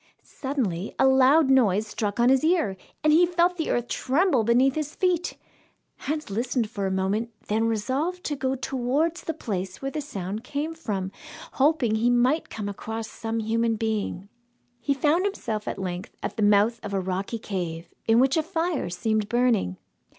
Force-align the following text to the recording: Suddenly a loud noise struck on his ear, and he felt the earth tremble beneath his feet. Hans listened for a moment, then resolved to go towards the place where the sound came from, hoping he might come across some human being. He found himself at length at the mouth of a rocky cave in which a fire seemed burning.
Suddenly 0.23 0.95
a 0.97 1.05
loud 1.05 1.51
noise 1.51 1.85
struck 1.85 2.19
on 2.19 2.29
his 2.29 2.43
ear, 2.43 2.75
and 3.03 3.13
he 3.13 3.23
felt 3.27 3.57
the 3.57 3.69
earth 3.69 3.87
tremble 3.87 4.43
beneath 4.43 4.73
his 4.73 4.95
feet. 4.95 5.37
Hans 5.97 6.31
listened 6.31 6.71
for 6.71 6.87
a 6.87 6.91
moment, 6.91 7.29
then 7.45 7.67
resolved 7.67 8.23
to 8.23 8.35
go 8.35 8.55
towards 8.55 9.21
the 9.23 9.33
place 9.35 9.79
where 9.79 9.91
the 9.91 10.01
sound 10.01 10.43
came 10.43 10.73
from, 10.73 11.11
hoping 11.51 11.93
he 11.93 12.09
might 12.09 12.49
come 12.49 12.67
across 12.67 13.07
some 13.11 13.41
human 13.41 13.75
being. 13.75 14.27
He 14.79 14.95
found 14.95 15.23
himself 15.23 15.67
at 15.67 15.77
length 15.77 16.17
at 16.23 16.35
the 16.35 16.41
mouth 16.41 16.79
of 16.81 16.95
a 16.95 16.99
rocky 16.99 17.37
cave 17.37 17.87
in 18.07 18.19
which 18.19 18.37
a 18.37 18.41
fire 18.41 18.89
seemed 18.89 19.29
burning. 19.29 19.77